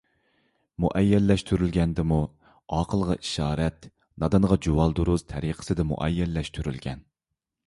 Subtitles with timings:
[0.85, 2.17] مۇئەييەنلەشتۈرۈلگەندىمۇ
[2.79, 3.89] ئاقىلغا ئىشارەت
[4.25, 7.11] نادانغا جۇۋالدۇرۇز تەرىقىسىدە مۇئەييەنلەشتۈرۈلگەن.